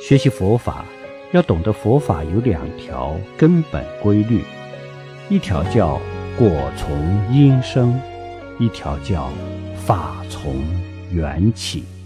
[0.00, 0.84] 学习佛法
[1.32, 4.42] 要懂得佛法有两条根本规律
[5.28, 6.00] 一条叫
[6.38, 6.90] 果从
[7.32, 8.00] 因生
[8.58, 9.30] 一条叫
[9.76, 10.64] 法从
[11.12, 11.99] 缘起。